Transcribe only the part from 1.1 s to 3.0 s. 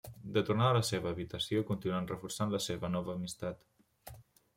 habitació, continuen reforçant la seva